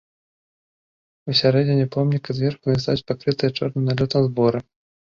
Усярэдзіне 1.33 1.85
помніка 1.99 2.29
зверху 2.41 2.63
навісаюць 2.73 3.07
пакрытыя 3.13 3.57
чорным 3.57 3.83
налётам 3.93 4.21
зборы. 4.33 4.69